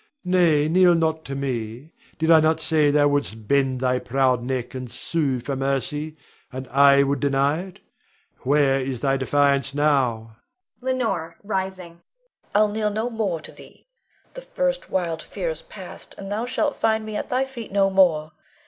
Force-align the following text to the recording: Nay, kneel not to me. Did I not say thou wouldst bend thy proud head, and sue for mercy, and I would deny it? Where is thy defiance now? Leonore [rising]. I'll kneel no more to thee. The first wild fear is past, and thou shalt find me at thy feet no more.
Nay, 0.25 0.67
kneel 0.67 0.95
not 0.95 1.23
to 1.25 1.35
me. 1.35 1.93
Did 2.17 2.31
I 2.31 2.39
not 2.39 2.59
say 2.59 2.89
thou 2.89 3.07
wouldst 3.07 3.47
bend 3.47 3.81
thy 3.81 3.99
proud 3.99 4.39
head, 4.49 4.73
and 4.73 4.89
sue 4.89 5.39
for 5.39 5.55
mercy, 5.55 6.17
and 6.51 6.67
I 6.69 7.03
would 7.03 7.19
deny 7.19 7.59
it? 7.65 7.81
Where 8.39 8.79
is 8.79 9.01
thy 9.01 9.15
defiance 9.17 9.75
now? 9.75 10.37
Leonore 10.81 11.37
[rising]. 11.43 12.01
I'll 12.55 12.69
kneel 12.69 12.89
no 12.89 13.11
more 13.11 13.41
to 13.41 13.51
thee. 13.51 13.85
The 14.33 14.41
first 14.41 14.89
wild 14.89 15.21
fear 15.21 15.49
is 15.49 15.61
past, 15.61 16.15
and 16.17 16.31
thou 16.31 16.47
shalt 16.47 16.77
find 16.81 17.05
me 17.05 17.15
at 17.15 17.29
thy 17.29 17.45
feet 17.45 17.71
no 17.71 17.91
more. 17.91 18.31